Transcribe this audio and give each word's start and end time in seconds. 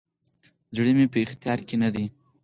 زړه 0.75 0.91
مي 0.97 1.05
په 1.13 1.19
اختیار 1.25 1.59
کي 1.67 1.75
نه 1.83 1.89
دی، 1.95 2.05